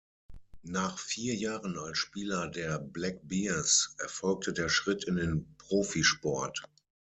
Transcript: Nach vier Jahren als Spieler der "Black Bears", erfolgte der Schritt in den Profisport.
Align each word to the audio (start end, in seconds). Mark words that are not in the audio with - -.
Nach 0.63 0.97
vier 0.97 1.35
Jahren 1.35 1.77
als 1.77 1.99
Spieler 1.99 2.47
der 2.47 2.79
"Black 2.79 3.19
Bears", 3.21 3.93
erfolgte 3.99 4.51
der 4.51 4.67
Schritt 4.67 5.03
in 5.03 5.17
den 5.17 5.55
Profisport. 5.59 6.63